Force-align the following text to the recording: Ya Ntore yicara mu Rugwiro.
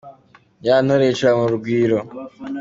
Ya 0.65 0.75
Ntore 0.83 1.03
yicara 1.07 1.33
mu 1.39 1.47
Rugwiro. 1.53 1.99